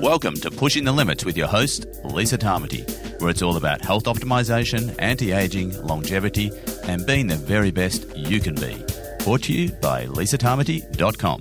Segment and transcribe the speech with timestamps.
[0.00, 2.84] Welcome to Pushing the Limits with your host, Lisa Tamati,
[3.18, 6.52] where it's all about health optimization, anti aging, longevity,
[6.82, 8.76] and being the very best you can be.
[9.24, 11.40] Brought to you by lisatamati.com.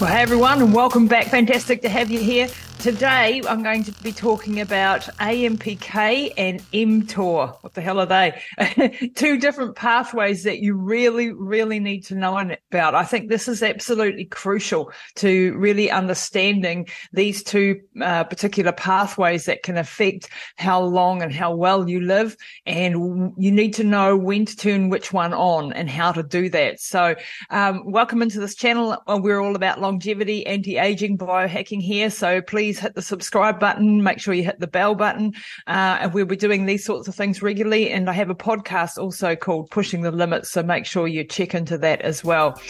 [0.00, 1.26] Well, hey everyone, and welcome back.
[1.26, 2.46] Fantastic to have you here.
[2.78, 7.56] Today, I'm going to be talking about AMPK and mTOR.
[7.60, 9.10] What the hell are they?
[9.16, 12.94] Two different pathways that you really, really need to know about.
[12.94, 19.64] I think this is absolutely crucial to really understanding these two uh, particular pathways that
[19.64, 22.36] can affect how long and how well you live.
[22.64, 26.48] And you need to know when to turn which one on and how to do
[26.50, 26.78] that.
[26.78, 27.16] So,
[27.50, 28.96] um, welcome into this channel.
[29.08, 32.08] We're all about longevity, anti-aging, biohacking here.
[32.10, 34.02] So please please hit the subscribe button.
[34.02, 35.32] Make sure you hit the bell button.
[35.66, 37.90] Uh, and we'll be doing these sorts of things regularly.
[37.90, 40.50] And I have a podcast also called Pushing the Limits.
[40.50, 42.60] So make sure you check into that as well.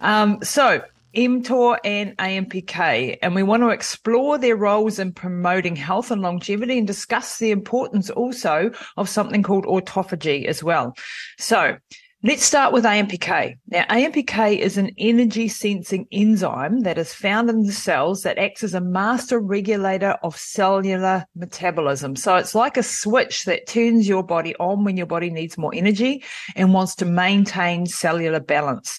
[0.00, 0.82] Um, so
[1.14, 6.78] mTOR and AMPK, and we want to explore their roles in promoting health and longevity
[6.78, 10.96] and discuss the importance also of something called autophagy as well.
[11.38, 11.76] So
[12.24, 13.58] Let's start with AMPK.
[13.68, 18.64] Now, AMPK is an energy sensing enzyme that is found in the cells that acts
[18.64, 22.16] as a master regulator of cellular metabolism.
[22.16, 25.70] So it's like a switch that turns your body on when your body needs more
[25.72, 26.24] energy
[26.56, 28.98] and wants to maintain cellular balance.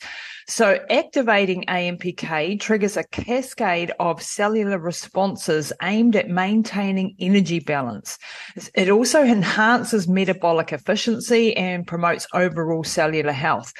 [0.49, 8.17] So activating AMPK triggers a cascade of cellular responses aimed at maintaining energy balance.
[8.73, 13.71] It also enhances metabolic efficiency and promotes overall cellular health.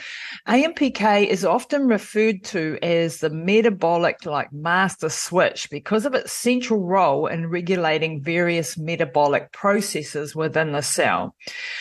[0.48, 6.82] AMPK is often referred to as the metabolic like master switch because of its central
[6.86, 11.36] role in regulating various metabolic processes within the cell.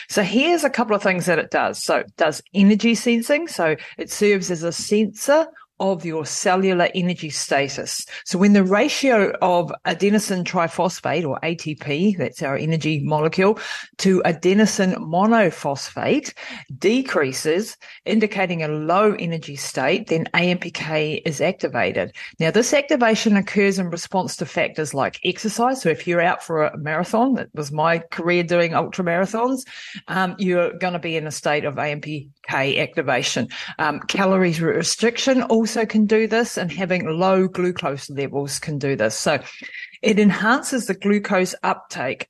[0.09, 1.83] So here's a couple of things that it does.
[1.83, 3.49] So it does energy sensing.
[3.49, 5.49] So it serves as a sensor
[5.81, 8.05] of your cellular energy status.
[8.25, 13.59] So when the ratio of adenosine triphosphate or ATP, that's our energy molecule,
[13.99, 16.35] to adenosine monophosphate
[16.79, 22.15] decreases, indicating a low energy state, then AMPK is activated.
[22.41, 25.83] Now this activation occurs in response to factors like exercise.
[25.83, 29.63] So if you're out for a marathon, that was my career doing ultra marathons,
[30.09, 33.49] um, you're going to be in a state of AMPK activation.
[33.79, 38.97] Um, calories restriction also also can do this and having low glucose levels can do
[38.97, 39.15] this.
[39.15, 39.39] So
[40.01, 42.27] it enhances the glucose uptake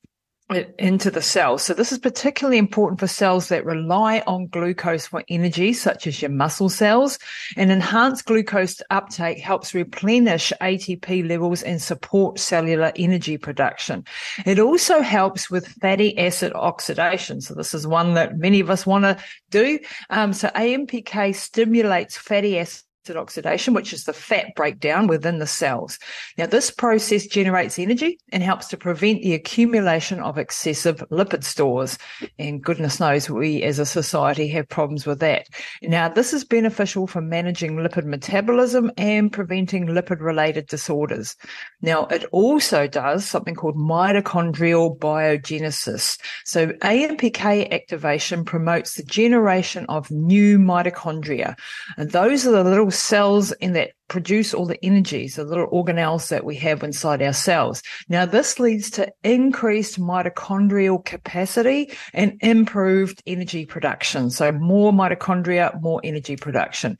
[0.77, 1.61] into the cells.
[1.61, 6.21] So this is particularly important for cells that rely on glucose for energy, such as
[6.21, 7.17] your muscle cells.
[7.55, 14.03] And enhanced glucose uptake helps replenish ATP levels and support cellular energy production.
[14.45, 17.39] It also helps with fatty acid oxidation.
[17.39, 19.17] So this is one that many of us want to
[19.49, 19.79] do.
[20.09, 22.83] Um, so AMPK stimulates fatty acid
[23.17, 25.99] oxidation, which is the fat breakdown within the cells.
[26.37, 31.97] Now, this process generates energy and helps to prevent the accumulation of excessive lipid stores.
[32.37, 35.47] And goodness knows we as a society have problems with that.
[35.81, 41.35] Now, this is beneficial for managing lipid metabolism and preventing lipid related disorders.
[41.81, 46.19] Now, it also does something called mitochondrial biogenesis.
[46.45, 51.57] So AMPK activation promotes the generation of new mitochondria.
[51.97, 56.29] And those are the little cells in that produce all the energies, the little organelles
[56.29, 57.81] that we have inside our cells.
[58.09, 64.29] Now, this leads to increased mitochondrial capacity and improved energy production.
[64.29, 66.97] So more mitochondria, more energy production.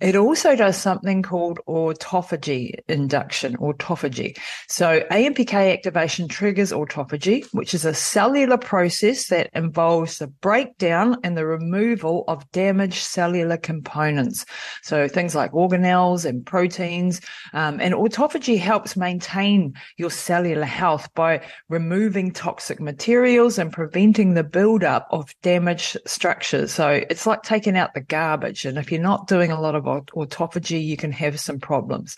[0.00, 4.38] It also does something called autophagy induction, autophagy.
[4.68, 11.36] So AMPK activation triggers autophagy, which is a cellular process that involves the breakdown and
[11.36, 14.46] the removal of damaged cellular components.
[14.82, 17.20] So things like organelles and proteins.
[17.52, 24.44] Um, and autophagy helps maintain your cellular health by removing toxic materials and preventing the
[24.44, 26.72] buildup of damaged structures.
[26.72, 28.64] So it's like taking out the garbage.
[28.64, 32.16] And if you're not doing a lot of autophagy, you can have some problems.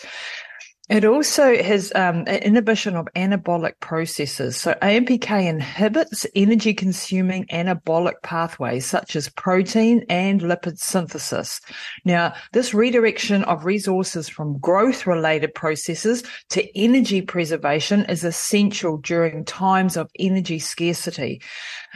[0.88, 4.56] It also has um, inhibition of anabolic processes.
[4.56, 11.60] So AMPK inhibits energy consuming anabolic pathways such as protein and lipid synthesis.
[12.04, 19.44] Now, this redirection of resources from growth related processes to energy preservation is essential during
[19.44, 21.40] times of energy scarcity.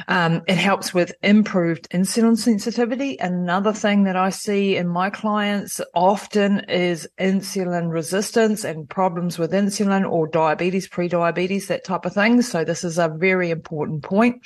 [0.09, 3.17] Um, it helps with improved insulin sensitivity.
[3.19, 9.53] Another thing that I see in my clients often is insulin resistance and problems with
[9.53, 12.43] insulin or diabetes, pre-diabetes, that type of thing.
[12.43, 14.43] So this is a very important point.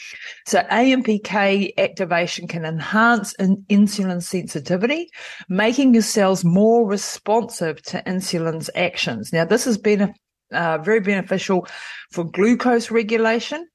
[0.47, 5.11] So AMPK activation can enhance in insulin sensitivity,
[5.49, 9.32] making your cells more responsive to insulin's actions.
[9.32, 10.14] Now, this has been
[10.52, 11.67] uh, very beneficial
[12.11, 13.67] for glucose regulation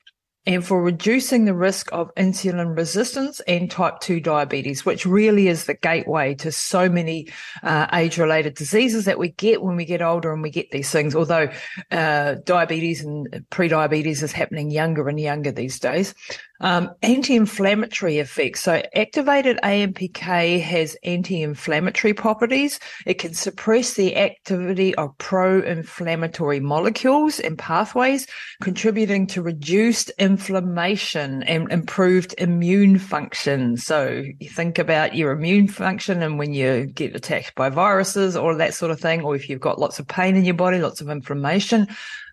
[0.45, 5.65] and for reducing the risk of insulin resistance and type 2 diabetes, which really is
[5.65, 7.27] the gateway to so many
[7.63, 10.91] uh, age related diseases that we get when we get older and we get these
[10.91, 11.15] things.
[11.15, 11.49] Although
[11.91, 16.13] uh, diabetes and pre-diabetes is happening younger and younger these days.
[16.61, 18.61] Um, anti-inflammatory effects.
[18.61, 22.79] So activated AMPK has anti-inflammatory properties.
[23.05, 28.25] It can suppress the activity of pro-inflammatory molecules and pathways,
[28.61, 33.75] contributing to reduced inflammation and improved immune function.
[33.75, 38.55] So you think about your immune function and when you get attacked by viruses, or
[38.55, 41.01] that sort of thing, or if you've got lots of pain in your body, lots
[41.01, 41.87] of inflammation,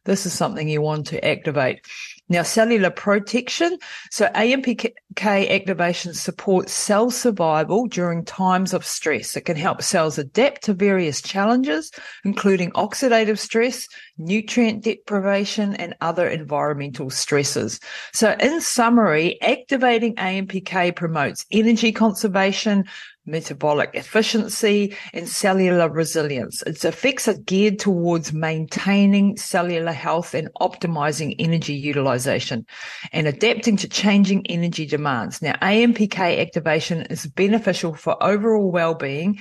[0.04, 1.80] this is something you want to activate.
[2.28, 3.76] Now, cellular protection.
[4.10, 9.36] So AMPK activation supports cell survival during times of stress.
[9.36, 11.90] It can help cells adapt to various challenges,
[12.24, 13.86] including oxidative stress,
[14.16, 17.80] nutrient deprivation, and other environmental stresses.
[18.12, 22.84] So in summary, activating AMPK promotes energy conservation,
[23.26, 26.62] metabolic efficiency, and cellular resilience.
[26.62, 32.66] Its effects are geared towards maintaining cellular health and optimizing energy utilization
[33.12, 35.40] and adapting to changing energy demands.
[35.40, 39.38] Now, AMPK activation is beneficial for overall well-being.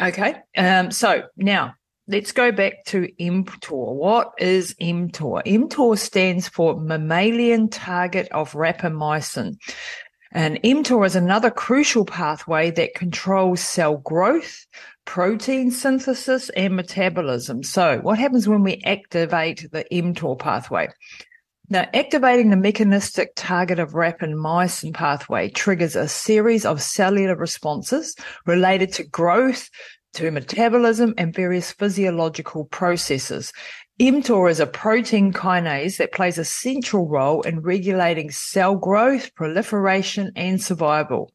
[0.00, 0.36] Okay.
[0.56, 1.74] Um, so now
[2.08, 3.94] let's go back to mTOR.
[3.94, 5.44] What is mTOR?
[5.44, 9.56] mTOR stands for mammalian target of rapamycin.
[10.34, 14.66] And mTOR is another crucial pathway that controls cell growth,
[15.04, 17.62] protein synthesis, and metabolism.
[17.62, 20.88] So what happens when we activate the mTOR pathway?
[21.70, 28.92] Now, activating the mechanistic target of rapamycin pathway triggers a series of cellular responses related
[28.94, 29.70] to growth,
[30.14, 33.52] to metabolism, and various physiological processes
[34.00, 40.32] mTOR is a protein kinase that plays a central role in regulating cell growth, proliferation,
[40.34, 41.30] and survival.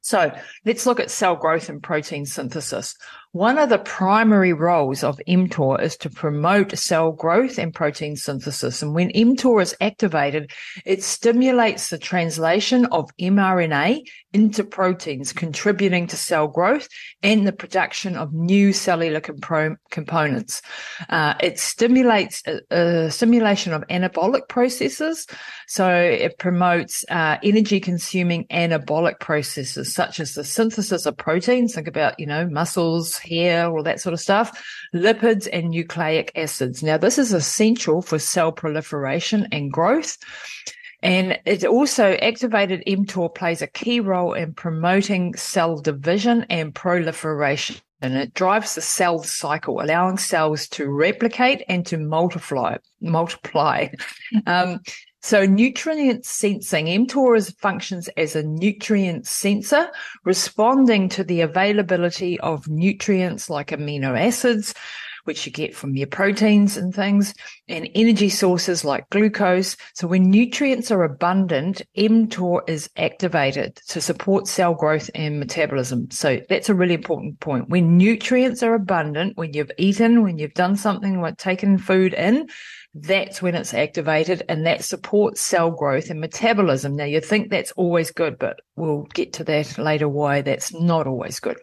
[0.00, 0.34] So
[0.64, 2.96] let's look at cell growth and protein synthesis.
[3.34, 8.80] One of the primary roles of mTOR is to promote cell growth and protein synthesis.
[8.80, 10.52] And when mTOR is activated,
[10.86, 16.88] it stimulates the translation of mRNA into proteins, contributing to cell growth
[17.24, 20.62] and the production of new cellular comp- components.
[21.08, 25.26] Uh, it stimulates a, a, stimulation of anabolic processes.
[25.66, 31.74] So it promotes uh, energy consuming anabolic processes such as the synthesis of proteins.
[31.74, 34.62] Think about, you know, muscles, hair, all that sort of stuff,
[34.94, 36.82] lipids and nucleic acids.
[36.82, 40.16] Now, this is essential for cell proliferation and growth.
[41.02, 47.76] And it also activated mTOR plays a key role in promoting cell division and proliferation.
[48.00, 53.88] And it drives the cell cycle, allowing cells to replicate and to multiply, multiply.
[54.46, 54.80] Um,
[55.24, 59.88] so nutrient sensing, mTOR functions as a nutrient sensor,
[60.26, 64.74] responding to the availability of nutrients like amino acids,
[65.24, 67.32] which you get from your proteins and things,
[67.68, 69.78] and energy sources like glucose.
[69.94, 76.10] So when nutrients are abundant, mTOR is activated to support cell growth and metabolism.
[76.10, 77.70] So that's a really important point.
[77.70, 82.50] When nutrients are abundant, when you've eaten, when you've done something like taken food in,
[82.94, 86.94] that's when it's activated and that supports cell growth and metabolism.
[86.94, 91.06] Now you think that's always good, but we'll get to that later why that's not
[91.06, 91.56] always good.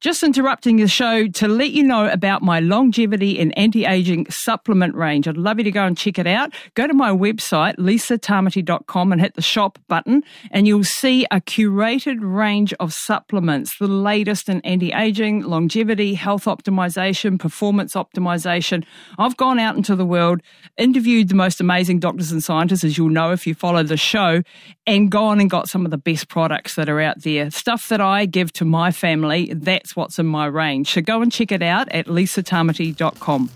[0.00, 5.26] Just interrupting the show to let you know about my longevity and anti-aging supplement range.
[5.26, 6.52] I'd love you to go and check it out.
[6.74, 12.18] Go to my website, lisatamati.com and hit the shop button and you'll see a curated
[12.20, 18.84] range of supplements, the latest in anti-aging, longevity, health optimization, performance optimization.
[19.18, 20.42] I've gone out into the world,
[20.76, 24.42] interviewed the most amazing doctors and scientists, as you'll know if you follow the show,
[24.86, 27.50] and gone and got some of the best products that are out there.
[27.50, 29.52] Stuff that I give to my family,
[29.86, 30.90] that's what's in my range.
[30.92, 33.50] So go and check it out at lisatamati.com.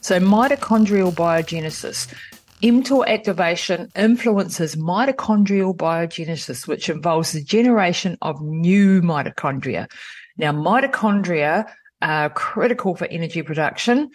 [0.00, 2.14] So, mitochondrial biogenesis.
[2.62, 9.90] mTOR activation influences mitochondrial biogenesis, which involves the generation of new mitochondria.
[10.36, 11.68] Now, mitochondria
[12.02, 14.10] are critical for energy production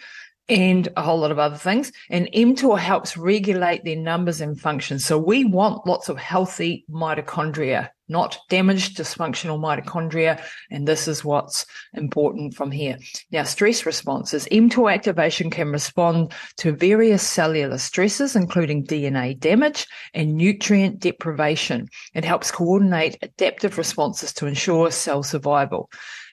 [0.50, 1.92] and a whole lot of other things.
[2.10, 5.06] And mTOR helps regulate their numbers and functions.
[5.06, 10.42] So we want lots of healthy mitochondria, not damaged, dysfunctional mitochondria.
[10.70, 11.64] And this is what's
[11.94, 12.98] important from here.
[13.30, 14.48] Now, stress responses.
[14.50, 21.88] mTOR activation can respond to various cellular stresses, including DNA damage and nutrient deprivation.
[22.14, 25.90] It helps coordinate adaptive responses to ensure cell survival.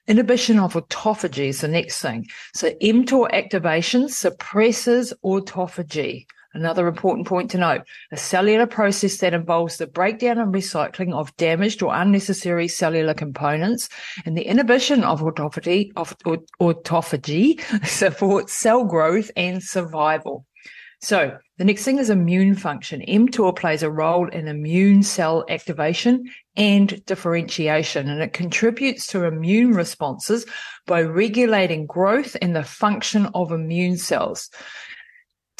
[0.07, 2.27] Inhibition of autophagy is the next thing.
[2.53, 6.27] So mTOR activation suppresses autophagy.
[6.53, 11.35] Another important point to note, a cellular process that involves the breakdown and recycling of
[11.35, 13.89] damaged or unnecessary cellular components
[14.25, 20.45] and the inhibition of autophagy, of autophagy supports cell growth and survival.
[21.01, 23.01] So the next thing is immune function.
[23.01, 29.73] mTOR plays a role in immune cell activation and differentiation, and it contributes to immune
[29.73, 30.45] responses
[30.87, 34.49] by regulating growth and the function of immune cells.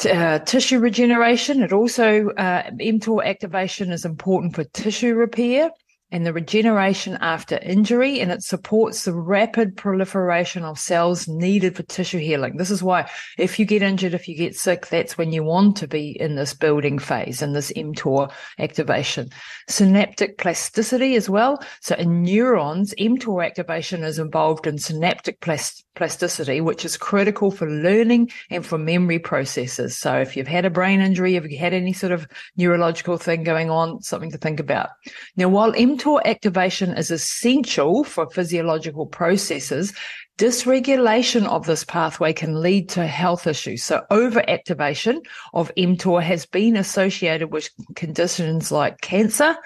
[0.04, 1.62] Uh, tissue regeneration.
[1.62, 5.70] It also, uh, mTOR activation is important for tissue repair
[6.10, 11.82] and the regeneration after injury, and it supports the rapid proliferation of cells needed for
[11.84, 12.56] tissue healing.
[12.56, 15.76] This is why if you get injured, if you get sick, that's when you want
[15.78, 19.30] to be in this building phase in this mTOR activation.
[19.68, 21.62] Synaptic plasticity as well.
[21.80, 27.68] So in neurons, mTOR activation is involved in synaptic plasticity plasticity, which is critical for
[27.68, 29.98] learning and for memory processes.
[29.98, 33.42] So if you've had a brain injury, if you had any sort of neurological thing
[33.42, 34.90] going on, something to think about.
[35.36, 39.92] Now, while mTOR activation is essential for physiological processes,
[40.38, 43.82] dysregulation of this pathway can lead to health issues.
[43.82, 49.56] So overactivation of mTOR has been associated with conditions like cancer.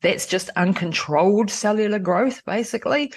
[0.00, 3.12] That's just uncontrolled cellular growth, basically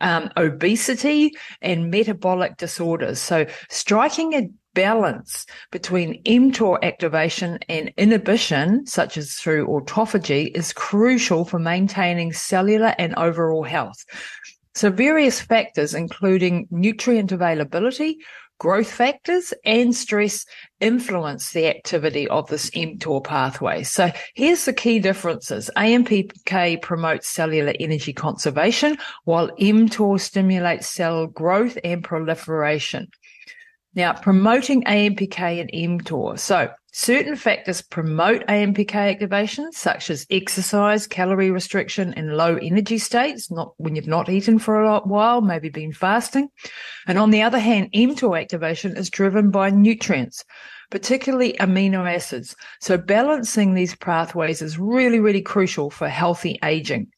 [0.00, 3.20] um, obesity and metabolic disorders.
[3.20, 11.44] So striking a balance between mTOR activation and inhibition, such as through autophagy, is crucial
[11.44, 14.04] for maintaining cellular and overall health.
[14.74, 18.18] So various factors, including nutrient availability,
[18.58, 20.44] growth factors and stress
[20.80, 23.82] influence the activity of this mTOR pathway.
[23.82, 25.70] So here's the key differences.
[25.76, 33.08] AMPK promotes cellular energy conservation while mTOR stimulates cell growth and proliferation.
[33.98, 36.38] Now, promoting AMPK and mTOR.
[36.38, 43.50] So certain factors promote AMPK activation, such as exercise, calorie restriction, and low energy states,
[43.50, 46.48] not when you've not eaten for a while, maybe been fasting.
[47.08, 50.44] And on the other hand, mTOR activation is driven by nutrients,
[50.90, 52.54] particularly amino acids.
[52.80, 57.08] So balancing these pathways is really, really crucial for healthy aging.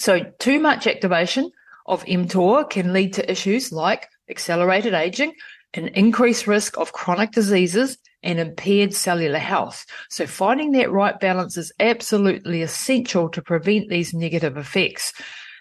[0.00, 1.52] So too much activation
[1.86, 5.34] of mTOR can lead to issues like accelerated aging,
[5.74, 9.86] an increased risk of chronic diseases and impaired cellular health.
[10.08, 15.12] So finding that right balance is absolutely essential to prevent these negative effects.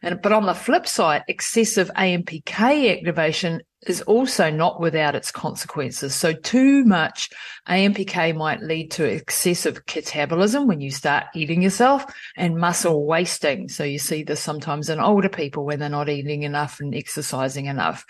[0.02, 6.14] And, but on the flip side, excessive AMPK activation is also not without its consequences.
[6.14, 7.30] So too much
[7.68, 13.70] AMPK might lead to excessive catabolism when you start eating yourself and muscle wasting.
[13.70, 17.68] So you see this sometimes in older people when they're not eating enough and exercising
[17.68, 18.06] enough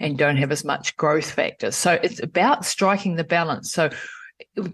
[0.00, 1.70] and don't have as much growth factor.
[1.70, 3.72] So it's about striking the balance.
[3.72, 3.90] So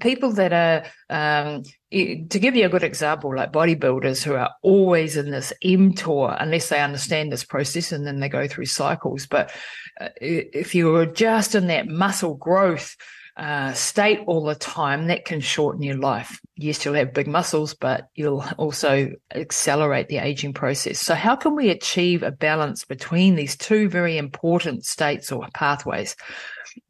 [0.00, 5.16] people that are um, to give you a good example like bodybuilders who are always
[5.16, 9.52] in this mTOR unless they understand this process and then they go through cycles but
[10.00, 12.96] uh, if you're just in that muscle growth
[13.36, 16.40] uh, state all the time, that can shorten your life.
[16.56, 20.98] Yes, you'll have big muscles, but you'll also accelerate the aging process.
[20.98, 26.16] So how can we achieve a balance between these two very important states or pathways?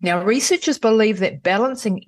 [0.00, 2.02] Now, researchers believe that balancing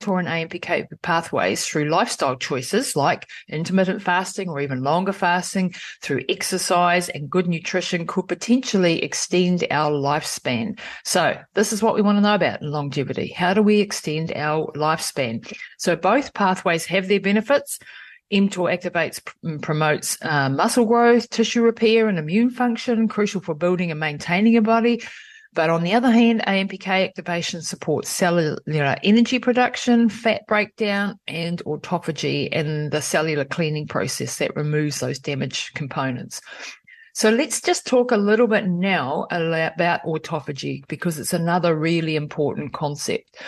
[0.00, 6.22] mTOR and AMPK pathways through lifestyle choices like intermittent fasting or even longer fasting, through
[6.28, 10.78] exercise and good nutrition could potentially extend our lifespan.
[11.04, 13.28] So this is what we want to know about in longevity.
[13.28, 15.52] How do we extend our lifespan?
[15.78, 17.78] So both pathways have their benefits.
[18.32, 23.90] mTOR activates and promotes uh, muscle growth, tissue repair, and immune function, crucial for building
[23.90, 25.02] and maintaining a body.
[25.56, 28.58] But on the other hand, AMPK activation supports cellular
[29.02, 35.74] energy production, fat breakdown, and autophagy and the cellular cleaning process that removes those damaged
[35.74, 36.42] components.
[37.14, 42.74] So let's just talk a little bit now about autophagy because it's another really important
[42.74, 43.42] concept.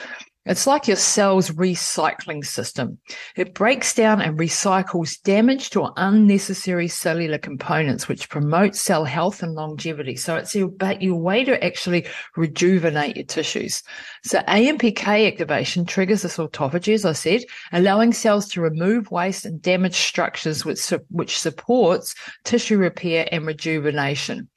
[0.49, 2.99] It's like your cell's recycling system.
[3.37, 9.55] It breaks down and recycles damaged or unnecessary cellular components, which promote cell health and
[9.55, 10.17] longevity.
[10.17, 13.83] So it's your, your way to actually rejuvenate your tissues.
[14.25, 19.61] So AMPK activation triggers this autophagy, as I said, allowing cells to remove waste and
[19.61, 22.15] damaged structures, which, which supports
[22.45, 24.49] tissue repair and rejuvenation.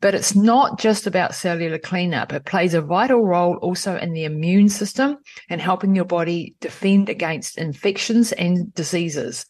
[0.00, 2.32] But it's not just about cellular cleanup.
[2.32, 7.08] It plays a vital role also in the immune system and helping your body defend
[7.08, 9.44] against infections and diseases.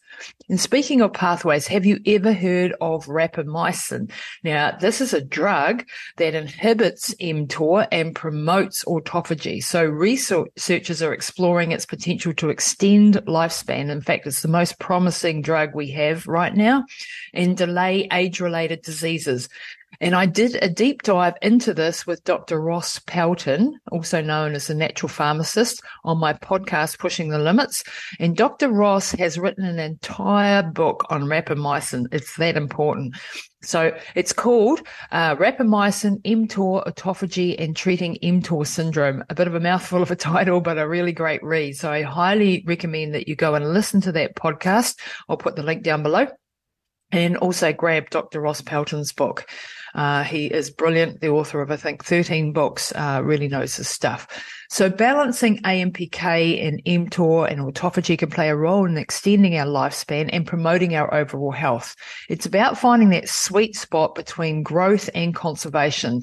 [0.49, 4.11] And speaking of pathways, have you ever heard of rapamycin?
[4.43, 5.85] Now, this is a drug
[6.17, 9.63] that inhibits mTOR and promotes autophagy.
[9.63, 13.89] So researchers are exploring its potential to extend lifespan.
[13.89, 16.85] In fact, it's the most promising drug we have right now
[17.35, 19.47] and delay age-related diseases.
[20.01, 22.59] And I did a deep dive into this with Dr.
[22.61, 27.83] Ross Pelton, also known as a natural pharmacist, on my podcast, Pushing the Limits.
[28.19, 28.69] And Dr.
[28.69, 32.05] Ross has written an entire book on rapamycin.
[32.11, 33.15] It's that important.
[33.61, 34.81] So it's called
[35.11, 39.23] uh, Rapamycin, mTOR, Autophagy, and Treating mTOR Syndrome.
[39.29, 41.75] A bit of a mouthful of a title, but a really great read.
[41.75, 44.97] So I highly recommend that you go and listen to that podcast.
[45.27, 46.27] I'll put the link down below.
[47.11, 48.41] And also grab Dr.
[48.41, 49.47] Ross Pelton's book.
[49.95, 53.87] Uh, he is brilliant, the author of, I think, 13 books, uh, really knows his
[53.87, 54.27] stuff.
[54.69, 60.29] So balancing AMPK and mTOR and autophagy can play a role in extending our lifespan
[60.31, 61.95] and promoting our overall health.
[62.29, 66.21] It's about finding that sweet spot between growth and conservation.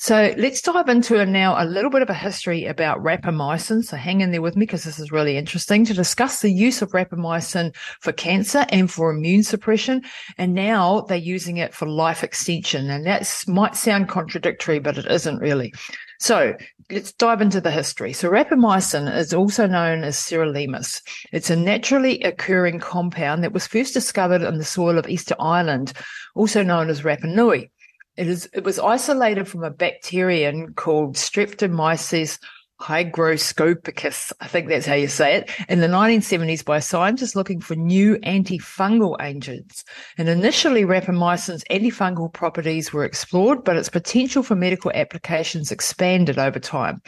[0.00, 3.82] So let's dive into now a little bit of a history about rapamycin.
[3.82, 6.80] So hang in there with me because this is really interesting to discuss the use
[6.80, 10.04] of rapamycin for cancer and for immune suppression.
[10.38, 12.88] And now they're using it for life extension.
[12.90, 15.74] And that might sound contradictory, but it isn't really.
[16.20, 16.54] So
[16.92, 18.12] let's dive into the history.
[18.12, 21.02] So rapamycin is also known as sirolimus.
[21.32, 25.92] It's a naturally occurring compound that was first discovered in the soil of Easter Island,
[26.36, 27.72] also known as Rapa Nui.
[28.18, 32.40] It is it was isolated from a bacterium called Streptomyces
[32.80, 37.74] hygroscopicus, I think that's how you say it, in the 1970s by scientists looking for
[37.74, 39.84] new antifungal agents.
[40.16, 46.60] And initially, rapamycin's antifungal properties were explored, but its potential for medical applications expanded over
[46.60, 47.02] time.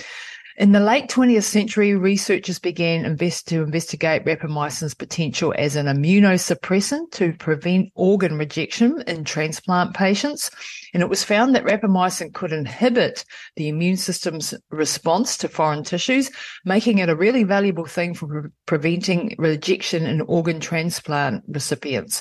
[0.60, 7.12] In the late 20th century, researchers began invest to investigate rapamycin's potential as an immunosuppressant
[7.12, 10.50] to prevent organ rejection in transplant patients.
[10.92, 13.24] And it was found that rapamycin could inhibit
[13.56, 16.30] the immune system's response to foreign tissues,
[16.66, 22.20] making it a really valuable thing for pre- preventing rejection in organ transplant recipients.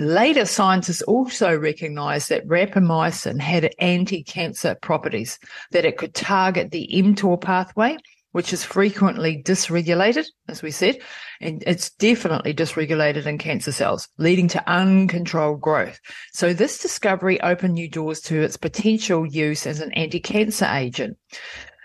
[0.00, 5.38] Later, scientists also recognized that rapamycin had anti-cancer properties,
[5.72, 7.98] that it could target the mTOR pathway,
[8.32, 10.96] which is frequently dysregulated, as we said,
[11.42, 16.00] and it's definitely dysregulated in cancer cells, leading to uncontrolled growth.
[16.32, 21.18] So this discovery opened new doors to its potential use as an anti-cancer agent.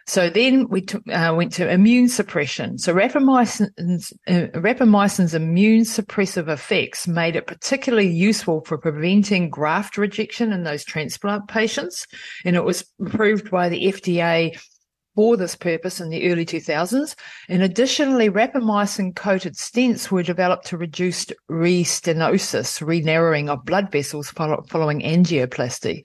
[0.08, 2.78] So then we uh, went to immune suppression.
[2.78, 10.54] So rapamycin's, uh, rapamycin's immune suppressive effects made it particularly useful for preventing graft rejection
[10.54, 12.06] in those transplant patients.
[12.44, 14.60] And it was approved by the FDA
[15.16, 17.16] for this purpose in the early 2000s.
[17.50, 25.02] And additionally, rapamycin coated stents were developed to reduce restenosis, re-narrowing of blood vessels following
[25.02, 26.04] angioplasty.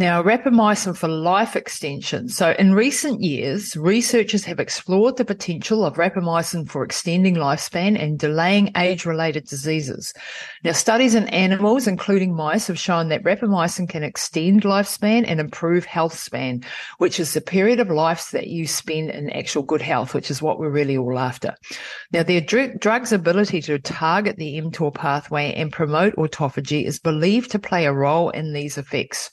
[0.00, 2.28] Now, rapamycin for life extension.
[2.28, 8.16] So in recent years, researchers have explored the potential of rapamycin for extending lifespan and
[8.16, 10.14] delaying age-related diseases.
[10.62, 15.84] Now, studies in animals, including mice, have shown that rapamycin can extend lifespan and improve
[15.84, 16.62] health span,
[16.98, 20.40] which is the period of life that you spend in actual good health, which is
[20.40, 21.56] what we're really all after.
[22.12, 27.50] Now, the dr- drug's ability to target the mTOR pathway and promote autophagy is believed
[27.50, 29.32] to play a role in these effects.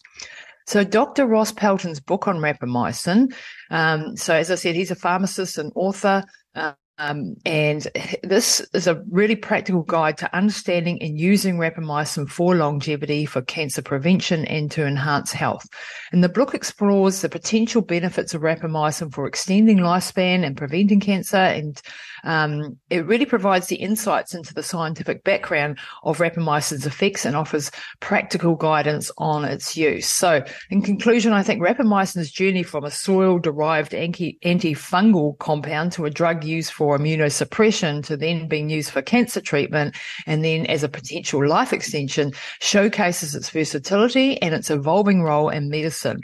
[0.67, 1.27] So Dr.
[1.27, 3.33] Ross Pelton's book on rapamycin.
[3.69, 6.23] Um, so as I said, he's a pharmacist and author.
[6.55, 7.87] Uh, um, and
[8.23, 13.81] this is a really practical guide to understanding and using rapamycin for longevity, for cancer
[13.81, 15.67] prevention, and to enhance health.
[16.13, 21.35] And the book explores the potential benefits of rapamycin for extending lifespan and preventing cancer.
[21.35, 21.81] And
[22.23, 27.71] um, it really provides the insights into the scientific background of rapamycin's effects and offers
[27.99, 30.07] practical guidance on its use.
[30.07, 36.09] So, in conclusion, I think rapamycin's journey from a soil-derived anti- antifungal compound to a
[36.09, 39.95] drug used for for immunosuppression to then being used for cancer treatment
[40.27, 45.67] and then as a potential life extension showcases its versatility and its evolving role in
[45.67, 46.21] medicine.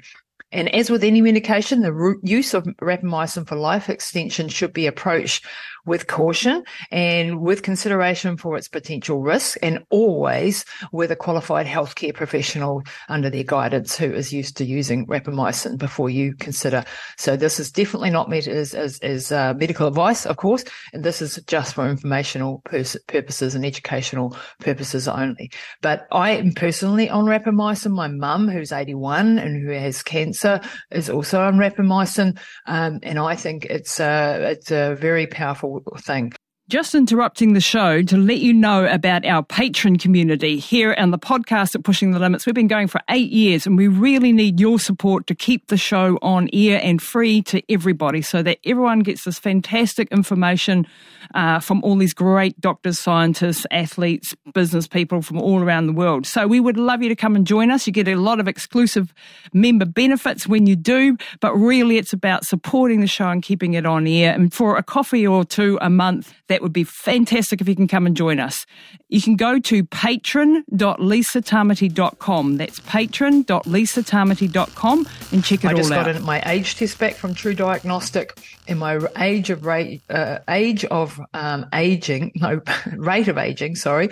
[0.51, 5.47] And as with any medication, the use of rapamycin for life extension should be approached
[5.85, 12.13] with caution and with consideration for its potential risk and always with a qualified healthcare
[12.13, 16.83] professional under their guidance who is used to using rapamycin before you consider.
[17.17, 20.63] So this is definitely not meant as, as, as uh, medical advice, of course,
[20.93, 25.51] and this is just for informational pers- purposes and educational purposes only.
[25.81, 27.91] But I am personally on rapamycin.
[27.91, 32.39] My mum, who's 81 and who has cancer, is also on rapamycin.
[32.67, 36.33] Um, and I think it's, uh, it's a very powerful thing.
[36.71, 41.19] Just interrupting the show to let you know about our patron community here and the
[41.19, 42.45] podcast at Pushing the Limits.
[42.45, 45.75] We've been going for eight years and we really need your support to keep the
[45.75, 50.87] show on air and free to everybody so that everyone gets this fantastic information
[51.35, 56.25] uh, from all these great doctors, scientists, athletes, business people from all around the world.
[56.25, 57.85] So we would love you to come and join us.
[57.85, 59.13] You get a lot of exclusive
[59.53, 63.85] member benefits when you do, but really it's about supporting the show and keeping it
[63.85, 64.33] on air.
[64.33, 67.87] And for a coffee or two a month, that would be fantastic if you can
[67.87, 68.67] come and join us.
[69.09, 72.57] You can go to patron.lisatamati.com.
[72.57, 75.71] That's patron.lisatamati.com and check it out.
[75.71, 80.01] I all just got my age test back from TruDiagnostic and my age of rate,
[80.09, 82.61] uh, age of um, aging, no,
[82.95, 84.09] rate of aging, sorry,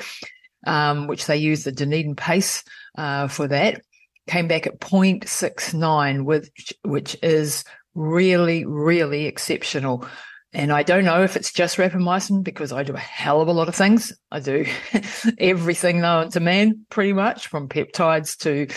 [0.68, 2.64] um, which they use the DunedinPACE
[2.98, 3.82] uh, for that,
[4.28, 7.64] came back at 0.69, which which is
[7.96, 10.06] really, really exceptional.
[10.52, 13.54] And I don't know if it's just rapamycin because I do a hell of a
[13.54, 14.12] lot of things.
[14.32, 14.66] I do
[15.38, 18.68] everything known to man, pretty much, from peptides to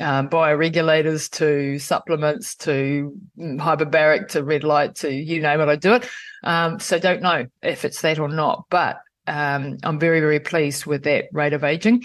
[0.00, 5.94] um, bioregulators to supplements to hyperbaric to red light to you name it, I do
[5.94, 6.08] it.
[6.42, 10.86] Um, so don't know if it's that or not, but um, I'm very, very pleased
[10.86, 12.02] with that rate of aging.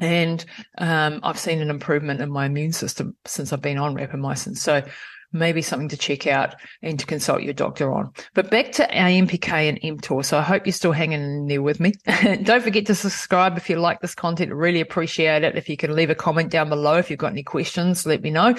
[0.00, 0.44] And
[0.78, 4.56] um, I've seen an improvement in my immune system since I've been on rapamycin.
[4.56, 4.82] So
[5.32, 8.12] maybe something to check out and to consult your doctor on.
[8.34, 10.24] But back to AMPK and mTOR.
[10.24, 11.92] So I hope you're still hanging in there with me.
[12.42, 14.52] Don't forget to subscribe if you like this content.
[14.52, 15.56] Really appreciate it.
[15.56, 18.30] If you can leave a comment down below, if you've got any questions, let me
[18.30, 18.54] know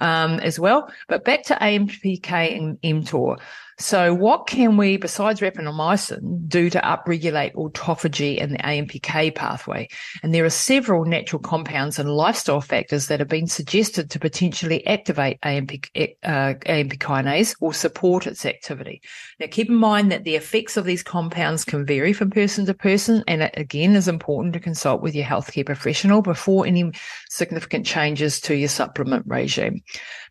[0.00, 0.90] um, as well.
[1.08, 3.38] But back to AMPK and mTOR.
[3.80, 9.88] So what can we, besides rapamycin, do to upregulate autophagy in the AMPK pathway?
[10.22, 14.84] And there are several natural compounds and lifestyle factors that have been suggested to potentially
[14.84, 19.00] activate AMP, uh, AMP kinase or support its activity.
[19.38, 22.74] Now keep in mind that the effects of these compounds can vary from person to
[22.74, 23.22] person.
[23.28, 26.90] And it again is important to consult with your healthcare professional before any
[27.28, 29.82] significant changes to your supplement regime.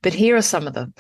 [0.01, 0.93] But here are some of them.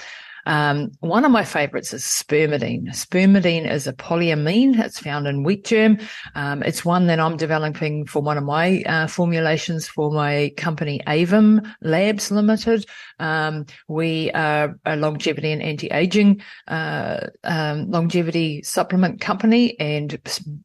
[0.47, 2.87] Um, one of my favorites is spermidine.
[2.89, 4.79] Spermidine is a polyamine.
[4.79, 5.99] It's found in wheat germ.
[6.35, 11.01] Um, it's one that I'm developing for one of my uh, formulations for my company
[11.05, 12.85] Avum Labs Limited.
[13.19, 20.11] Um, we are a longevity and anti-aging uh, um, longevity supplement company, and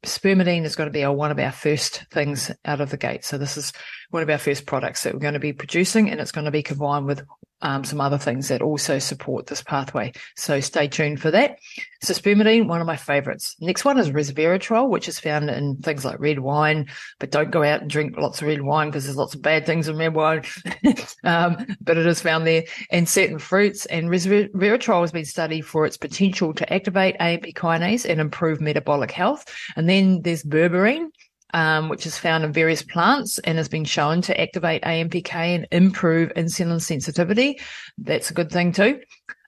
[0.05, 3.25] spermidine is going to be a, one of our first things out of the gate.
[3.25, 3.73] So this is
[4.11, 6.53] one of our first products that we're going to be producing, and it's going to
[6.53, 7.27] be combined with
[7.63, 10.13] um, some other things that also support this pathway.
[10.37, 11.59] So stay tuned for that.
[12.03, 13.55] Spermidine, one of my favorites.
[13.61, 16.89] Next one is resveratrol, which is found in things like red wine,
[17.21, 19.67] but don't go out and drink lots of red wine because there's lots of bad
[19.67, 20.43] things in red wine.
[21.25, 23.87] um, but it is found there and certain fruits.
[23.87, 29.13] And resveratrol has been studied for its potential to activate AMP kinase and improve metabolic
[29.13, 29.45] health.
[29.77, 31.11] And then there's berberine,
[31.53, 35.67] um, which is found in various plants and has been shown to activate AMPK and
[35.71, 37.61] improve insulin sensitivity.
[37.99, 39.01] That's a good thing too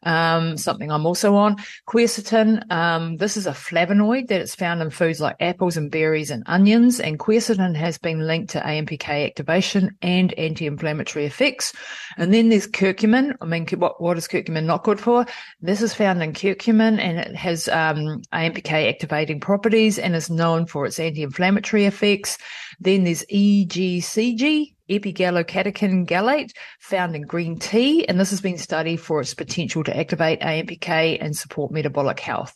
[0.04, 1.56] um, something I'm also on.
[1.88, 6.30] Quercetin, um, this is a flavonoid that is found in foods like apples and berries
[6.30, 11.72] and onions, and quercetin has been linked to AMPK activation and anti-inflammatory effects.
[12.16, 13.34] And then there's curcumin.
[13.40, 15.26] I mean, what, what is curcumin not good for?
[15.60, 20.66] This is found in curcumin and it has um, AMPK activating properties and is known
[20.66, 22.38] for its anti-inflammatory effects.
[22.80, 29.20] Then there's EGCG, epigallocatechin gallate found in green tea, and this has been studied for
[29.20, 32.54] its potential to activate AMPK and support metabolic health.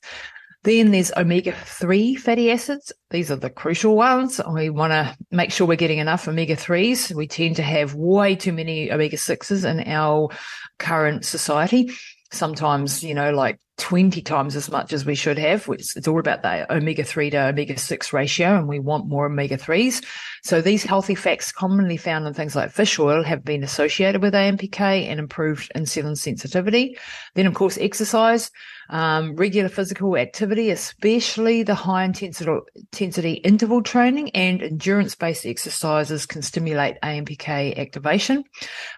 [0.64, 2.92] Then there's omega 3 fatty acids.
[3.10, 4.40] These are the crucial ones.
[4.52, 7.14] We want to make sure we're getting enough omega 3s.
[7.14, 10.30] We tend to have way too many omega 6s in our
[10.78, 11.90] current society.
[12.30, 15.66] Sometimes, you know, like 20 times as much as we should have.
[15.68, 19.26] It's, it's all about the omega 3 to omega 6 ratio, and we want more
[19.26, 20.04] omega 3s.
[20.42, 24.34] So these healthy fats commonly found in things like fish oil have been associated with
[24.34, 26.98] AMPK and improved insulin sensitivity.
[27.34, 28.50] Then, of course, exercise,
[28.90, 36.24] um, regular physical activity, especially the high intensity, intensity interval training and endurance based exercises
[36.24, 38.44] can stimulate AMPK activation.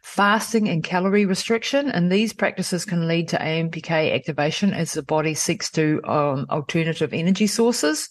[0.03, 5.35] Fasting and calorie restriction, and these practices can lead to AMPK activation as the body
[5.35, 8.09] seeks to um, alternative energy sources.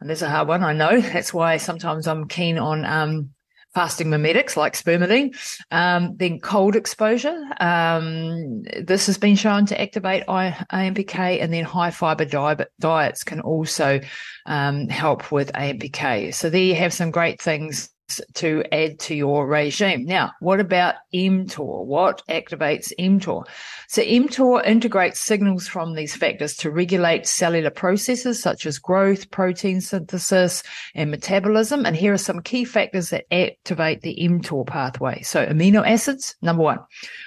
[0.00, 1.00] And there's a hard one, I know.
[1.12, 3.33] That's why sometimes I'm keen on um,
[3.74, 5.36] fasting mimetics like spermidine.
[5.70, 7.44] Um, then cold exposure.
[7.60, 13.40] Um, this has been shown to activate AMPK and then high fiber diet, diets can
[13.40, 14.00] also
[14.46, 16.32] um, help with AMPK.
[16.34, 17.90] So there you have some great things
[18.34, 20.04] to add to your regime.
[20.04, 21.84] Now, what about mTOR?
[21.86, 23.44] What activates mTOR?
[23.88, 29.80] So mTOR integrates signals from these factors to regulate cellular processes such as growth, protein
[29.80, 30.62] synthesis,
[30.94, 31.86] and metabolism.
[31.86, 35.22] And here are some key factors that activate the mTOR pathway.
[35.22, 36.78] So amino acids, number one.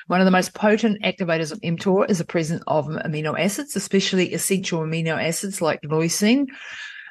[0.08, 4.34] One of the most potent activators of mTOR is the presence of amino acids, especially
[4.34, 6.48] essential amino acids like leucine.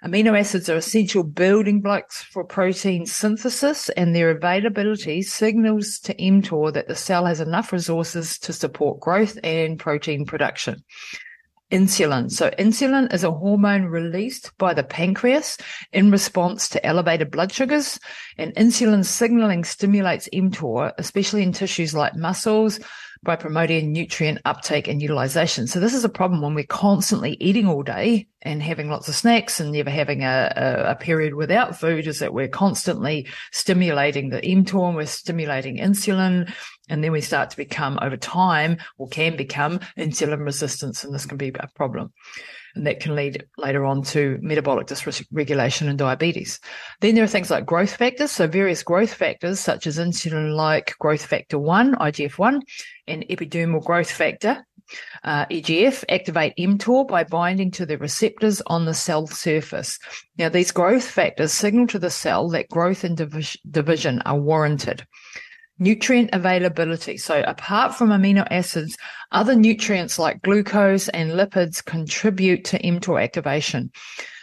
[0.04, 6.72] Amino acids are essential building blocks for protein synthesis and their availability signals to mTOR
[6.74, 10.84] that the cell has enough resources to support growth and protein production.
[11.72, 12.30] Insulin.
[12.30, 15.58] So insulin is a hormone released by the pancreas
[15.92, 17.98] in response to elevated blood sugars
[18.38, 22.78] and insulin signaling stimulates mTOR, especially in tissues like muscles,
[23.22, 25.66] by promoting nutrient uptake and utilization.
[25.66, 29.14] So this is a problem when we're constantly eating all day and having lots of
[29.14, 34.30] snacks and never having a, a, a period without food is that we're constantly stimulating
[34.30, 36.52] the mTOR, and we're stimulating insulin,
[36.88, 41.02] and then we start to become over time or can become insulin resistance.
[41.02, 42.12] And this can be a problem.
[42.76, 46.60] And that can lead later on to metabolic dysregulation and diabetes.
[47.00, 48.30] Then there are things like growth factors.
[48.30, 52.60] So various growth factors such as insulin like growth factor 1, IGF-1,
[53.08, 54.64] and epidermal growth factor,
[55.24, 59.98] uh, EGF, activate mTOR by binding to the receptors on the cell surface.
[60.38, 65.06] Now, these growth factors signal to the cell that growth and div- division are warranted.
[65.78, 67.18] Nutrient availability.
[67.18, 68.96] So apart from amino acids,
[69.32, 73.90] other nutrients like glucose and lipids contribute to mTOR activation.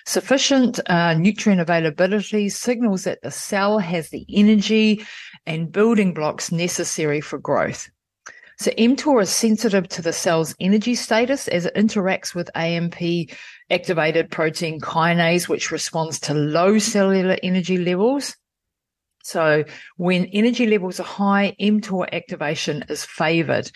[0.05, 5.03] Sufficient uh, nutrient availability signals that the cell has the energy
[5.45, 7.89] and building blocks necessary for growth.
[8.59, 12.95] So mTOR is sensitive to the cell's energy status as it interacts with AMP
[13.71, 18.35] activated protein kinase, which responds to low cellular energy levels.
[19.23, 19.63] So
[19.97, 23.71] when energy levels are high, mTOR activation is favored.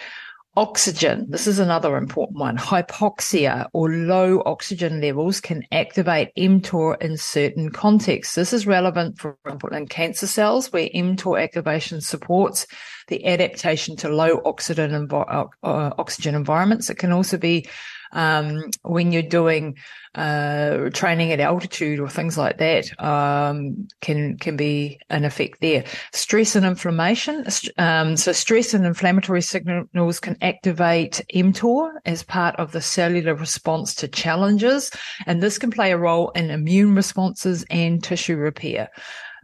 [0.58, 2.58] Oxygen, this is another important one.
[2.58, 8.34] Hypoxia or low oxygen levels can activate mTOR in certain contexts.
[8.34, 12.66] This is relevant, for example, in cancer cells where mTOR activation supports
[13.08, 16.90] the adaptation to low oxygen, envi- uh, oxygen environments.
[16.90, 17.68] It can also be
[18.12, 19.78] um, when you're doing
[20.16, 25.84] uh, training at altitude or things like that um, can can be an effect there.
[26.12, 27.46] Stress and inflammation.
[27.78, 33.94] Um, so stress and inflammatory signals can activate mTOR as part of the cellular response
[33.96, 34.92] to challenges,
[35.26, 38.90] and this can play a role in immune responses and tissue repair.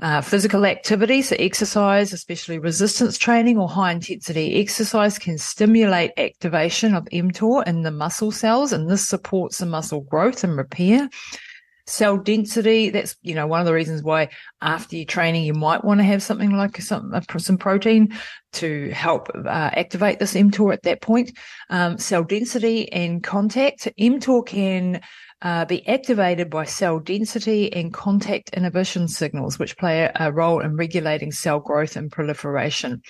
[0.01, 6.95] Uh, physical activity, so exercise, especially resistance training or high intensity exercise can stimulate activation
[6.95, 11.08] of mTOR in the muscle cells and this supports the muscle growth and repair.
[11.86, 14.29] Cell density, that's, you know, one of the reasons why
[14.62, 18.17] after your training, you might want to have something like some, some protein
[18.53, 21.38] to help uh, activate this mTOR at that point.
[21.69, 23.89] Um, cell density and contact.
[23.99, 25.01] mTOR can
[25.43, 30.62] uh, be activated by cell density and contact inhibition signals, which play a, a role
[30.62, 33.01] in regulating cell growth and proliferation.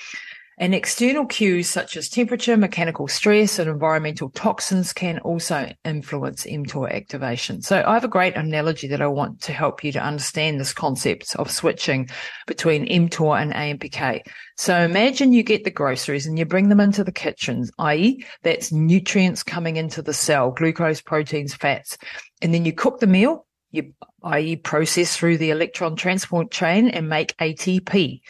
[0.59, 6.91] And external cues such as temperature, mechanical stress, and environmental toxins can also influence mTOR
[6.91, 7.61] activation.
[7.61, 10.73] So I have a great analogy that I want to help you to understand this
[10.73, 12.07] concept of switching
[12.45, 14.21] between mTOR and AMPK.
[14.57, 18.23] So imagine you get the groceries and you bring them into the kitchen, i.e.
[18.43, 21.97] that's nutrients coming into the cell, glucose, proteins, fats,
[22.43, 23.91] and then you cook the meal, you,
[24.23, 24.57] i.e.
[24.57, 28.21] process through the electron transport chain and make ATP.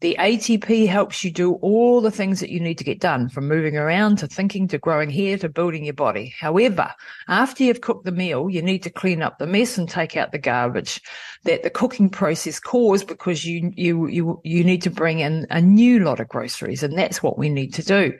[0.00, 3.48] The ATP helps you do all the things that you need to get done from
[3.48, 6.32] moving around to thinking to growing hair to building your body.
[6.38, 6.94] However,
[7.26, 10.30] after you've cooked the meal, you need to clean up the mess and take out
[10.30, 11.00] the garbage.
[11.44, 15.60] that the cooking process caused because you you you you need to bring in a
[15.60, 18.16] new lot of groceries, and that's what we need to do.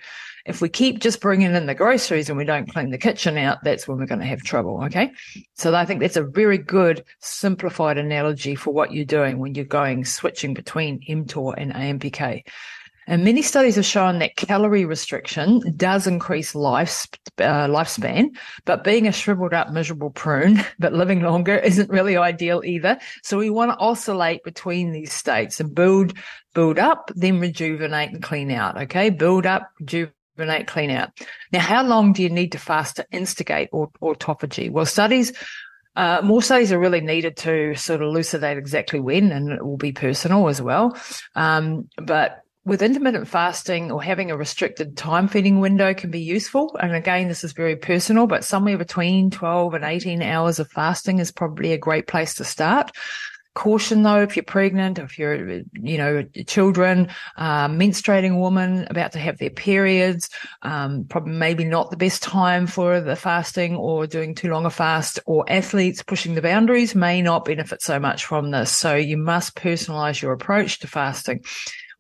[0.49, 3.63] If we keep just bringing in the groceries and we don't clean the kitchen out,
[3.63, 4.83] that's when we're going to have trouble.
[4.85, 5.13] Okay.
[5.55, 9.67] So I think that's a very good simplified analogy for what you're doing when you're
[9.67, 12.45] going switching between mTOR and AMPK.
[13.09, 17.07] And many studies have shown that calorie restriction does increase life,
[17.39, 22.63] uh, lifespan, but being a shriveled up, miserable prune, but living longer isn't really ideal
[22.65, 22.99] either.
[23.23, 26.13] So we want to oscillate between these states and build,
[26.55, 28.77] build up, then rejuvenate and clean out.
[28.77, 29.09] Okay.
[29.09, 31.11] Build up, rejuvenate Renate clean out.
[31.53, 34.71] Now, how long do you need to fast to instigate autophagy?
[34.71, 35.33] Well, studies,
[35.97, 39.77] uh, more studies are really needed to sort of elucidate exactly when, and it will
[39.77, 40.97] be personal as well.
[41.35, 46.77] Um, but with intermittent fasting or having a restricted time feeding window can be useful.
[46.79, 51.19] And again, this is very personal, but somewhere between 12 and 18 hours of fasting
[51.19, 52.93] is probably a great place to start.
[53.59, 59.19] Caution though, if you're pregnant, if you're, you know, children, uh, menstruating woman about to
[59.19, 60.31] have their periods,
[60.63, 64.71] um, probably maybe not the best time for the fasting or doing too long a
[64.71, 68.71] fast or athletes pushing the boundaries may not benefit so much from this.
[68.71, 71.43] So you must personalize your approach to fasting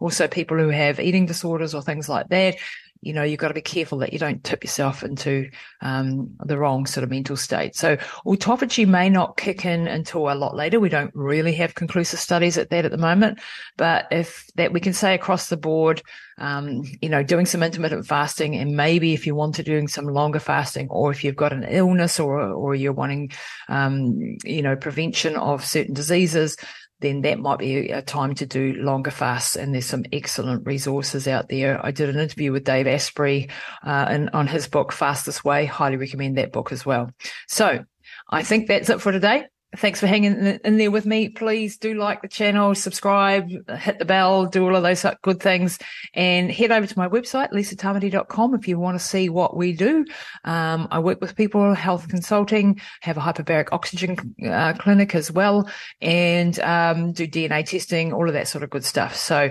[0.00, 2.56] also people who have eating disorders or things like that
[3.00, 6.58] you know, you've got to be careful that you don't tip yourself into um, the
[6.58, 7.76] wrong sort of mental state.
[7.76, 10.80] So autophagy may not kick in until a lot later.
[10.80, 13.40] We don't really have conclusive studies at that at the moment,
[13.76, 16.02] but if that we can say across the board,
[16.38, 20.06] um, you know, doing some intermittent fasting and maybe if you want to doing some
[20.06, 23.30] longer fasting or if you've got an illness or, or you're wanting,
[23.68, 26.56] um, you know, prevention of certain diseases,
[27.00, 29.56] then that might be a time to do longer fasts.
[29.56, 31.84] And there's some excellent resources out there.
[31.84, 33.48] I did an interview with Dave Asprey
[33.84, 35.64] uh, and on his book, Fast This Way.
[35.64, 37.10] Highly recommend that book as well.
[37.46, 37.84] So
[38.30, 39.44] I think that's it for today.
[39.76, 41.28] Thanks for hanging in there with me.
[41.28, 45.78] Please do like the channel, subscribe, hit the bell, do all of those good things
[46.14, 50.06] and head over to my website, lisatamati.com if you want to see what we do.
[50.44, 55.68] Um, I work with people, health consulting, have a hyperbaric oxygen uh, clinic as well
[56.00, 59.16] and um, do DNA testing, all of that sort of good stuff.
[59.16, 59.50] So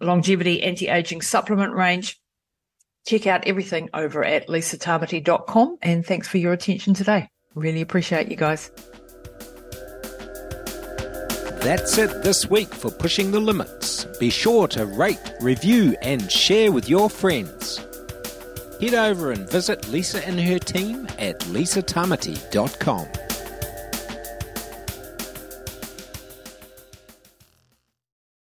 [0.00, 2.18] longevity, anti-aging supplement range.
[3.06, 7.28] Check out everything over at lisatamati.com and thanks for your attention today.
[7.54, 8.70] Really appreciate you guys.
[11.68, 14.06] That's it this week for Pushing the Limits.
[14.18, 17.84] Be sure to rate, review, and share with your friends.
[18.80, 23.27] Head over and visit Lisa and her team at lisatamati.com.